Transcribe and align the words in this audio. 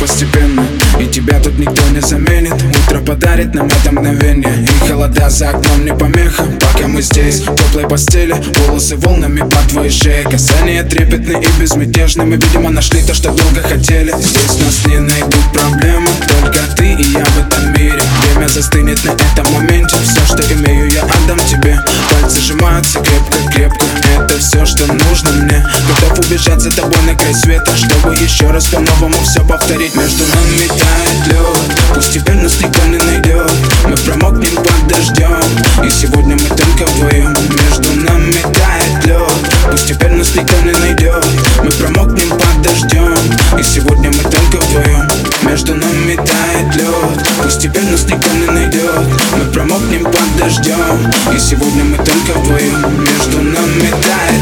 Постепенно 0.00 0.66
И 0.98 1.06
тебя 1.06 1.38
тут 1.40 1.58
никто 1.58 1.82
не 1.90 2.00
заменит. 2.00 2.54
Утро 2.54 3.00
подарит 3.00 3.54
нам 3.54 3.66
это 3.66 3.92
мгновение 3.92 4.66
И 4.66 4.88
холода 4.88 5.28
за 5.28 5.50
окном 5.50 5.84
не 5.84 5.94
помеха. 5.94 6.44
Пока 6.60 6.88
мы 6.88 7.02
здесь, 7.02 7.40
в 7.40 7.54
теплой 7.54 7.86
постели 7.88 8.34
Волосы 8.66 8.96
волнами 8.96 9.40
по 9.40 9.68
твоей 9.68 9.90
шее. 9.90 10.24
Касания 10.24 10.82
трепетные 10.82 11.40
и 11.42 11.60
безмятежные 11.60 12.26
Мы, 12.26 12.36
видимо, 12.36 12.70
нашли 12.70 13.02
то, 13.02 13.14
что 13.14 13.28
долго 13.28 13.62
хотели. 13.62 14.12
Здесь 14.12 14.58
нас 14.64 14.86
не 14.86 14.98
найдут 14.98 15.52
проблемы 15.52 16.08
Только 16.26 16.58
ты 16.76 16.92
и 16.94 17.12
я 17.12 17.24
в 17.24 17.38
этом 17.38 17.72
мире. 17.74 18.00
Время 18.32 18.48
застынет 18.48 19.04
на 19.04 19.10
этом 19.10 19.52
моменте 19.52 19.96
Все, 20.02 20.24
что 20.24 20.42
имею, 20.54 20.90
я 20.90 21.02
отдам 21.02 21.38
тебе. 21.46 21.78
Пальцы 22.10 22.40
сжимаются 22.40 23.00
крепко-крепко 23.00 23.84
Это 24.16 24.38
все, 24.38 24.64
что 24.64 24.86
нужно 24.86 25.30
мне. 25.32 25.64
Готов 25.88 26.26
убежать 26.26 26.60
за 26.60 26.70
тобой 26.70 27.02
на 27.06 27.14
край 27.14 27.34
света 27.34 27.76
еще 28.20 28.50
раз 28.50 28.66
по-новому 28.66 29.16
все 29.22 29.44
повторить. 29.44 29.94
Между 29.94 30.24
нами 30.24 30.66
тает 30.68 31.26
лед 31.26 31.80
Пусть 31.94 32.12
теперь 32.12 32.36
нас 32.36 32.60
никто 32.60 32.84
не 32.86 32.98
найдет 32.98 33.50
Мы 33.86 33.96
промокнем 33.96 34.54
под 34.56 34.86
дождем 34.88 35.40
И 35.84 35.90
сегодня 35.90 36.36
мы 36.36 36.48
только 36.48 36.86
вдвоем 36.90 37.34
Между 37.34 37.92
нами 37.92 38.36
тает 38.42 39.06
лед 39.06 39.52
Пусть 39.70 39.88
теперь 39.88 40.12
нас 40.12 40.34
никто 40.34 40.56
не 40.60 40.72
найдет 40.72 41.24
Мы 41.62 41.70
промокнем 41.70 42.28
под 42.30 42.62
дождем 42.62 43.16
И 43.58 43.62
сегодня 43.62 44.10
мы 44.10 44.22
только 44.22 44.64
вдвоем 44.64 45.08
Между 45.42 45.74
нами 45.74 46.16
тает 46.16 46.76
лед 46.76 47.28
Пусть 47.42 47.62
теперь 47.62 47.84
нас 47.90 48.04
никто 48.04 48.30
не 48.36 48.46
найдет 48.46 49.06
Мы 49.36 49.44
промокнем 49.52 50.04
под 50.04 50.36
дождем 50.38 51.12
И 51.34 51.38
сегодня 51.38 51.84
мы 51.84 51.96
только 51.96 52.38
вдвоем 52.38 53.04
Между 53.04 53.42
нами 53.42 53.90
тает 53.90 54.39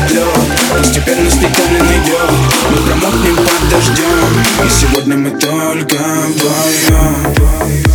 теперь 0.93 1.21
нас 1.23 1.35
никто 1.37 1.63
не 1.69 1.79
найдет 1.79 2.31
Мы 2.71 2.77
промокнем 2.79 3.37
под 3.37 3.69
дождем. 3.71 4.67
И 4.67 4.71
сегодня 4.71 5.17
мы 5.17 5.31
только 5.31 5.97
вдвоем 5.97 7.88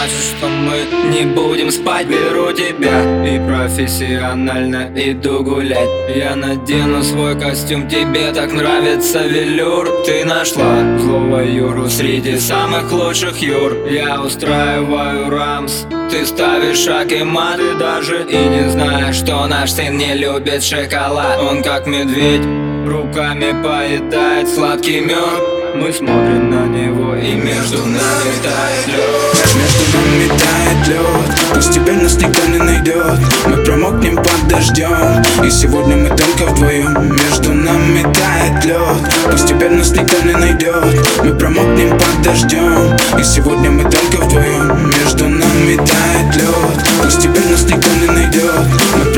значит, 0.00 0.36
что 0.36 0.48
мы 0.48 1.10
не 1.10 1.24
будем 1.26 1.70
спать. 1.70 2.06
Беру 2.06 2.52
тебя 2.52 3.02
и 3.26 3.38
профессионально 3.38 4.90
иду 4.94 5.42
гулять. 5.42 5.88
Я 6.14 6.34
надену 6.36 7.02
свой 7.02 7.38
костюм, 7.38 7.88
тебе 7.88 8.32
так 8.32 8.52
нравится 8.52 9.26
велюр. 9.26 9.88
Ты 10.06 10.24
нашла 10.24 10.98
злого 10.98 11.40
Юру 11.40 11.88
среди 11.88 12.38
самых 12.38 12.90
лучших 12.90 13.38
Юр. 13.42 13.86
Я 13.88 14.20
устраиваю 14.22 15.30
рамс, 15.30 15.84
ты 16.10 16.24
ставишь 16.24 16.78
шаг 16.78 17.12
и 17.12 17.22
мат. 17.22 17.58
Ты 17.58 17.74
даже 17.74 18.24
и 18.24 18.36
не 18.36 18.70
знаешь, 18.70 19.16
что 19.16 19.46
наш 19.46 19.72
сын 19.72 19.96
не 19.96 20.14
любит 20.14 20.62
шоколад. 20.62 21.38
Он 21.40 21.62
как 21.62 21.86
медведь, 21.86 22.46
руками 22.86 23.52
поедает 23.62 24.48
сладкий 24.48 25.00
мед 25.00 25.59
мы 25.74 25.92
смотрим 25.92 26.50
на 26.50 26.66
него 26.66 27.14
и 27.14 27.34
между 27.34 27.78
нами 27.78 28.32
тает 28.42 28.86
лед. 28.86 29.30
Между 29.54 29.96
нами 29.96 30.28
тает 30.28 30.88
лед 30.88 31.40
Пусть 31.54 31.72
теперь 31.72 31.96
нас 31.96 32.14
никто 32.16 32.46
не 32.46 32.58
найдет. 32.58 33.18
Мы 33.46 33.56
промокнем 33.64 34.16
под 34.16 34.48
дождем 34.48 35.22
И 35.44 35.50
сегодня 35.50 35.96
мы 35.96 36.08
только 36.08 36.50
вдвоем. 36.50 37.12
Между 37.12 37.52
нами 37.52 38.02
тает 38.02 38.64
лед 38.64 39.14
Пусть 39.30 39.48
теперь 39.48 39.72
нас 39.72 39.90
никто 39.90 40.16
не 40.22 40.32
найдет. 40.32 40.84
Мы 41.22 41.34
промокнем 41.34 41.90
под 41.90 42.22
дождем 42.22 42.96
И 43.18 43.22
сегодня 43.22 43.70
мы 43.70 43.82
только 43.84 44.24
вдвоем. 44.24 44.90
Между 44.90 45.28
нами 45.28 45.76
тает 45.76 46.36
лед 46.36 46.86
Пусть 47.02 47.22
теперь 47.22 47.48
нас 47.50 47.62
никто 47.64 47.88
не 48.00 48.06
найдет. 48.06 48.66
Мы 48.96 49.09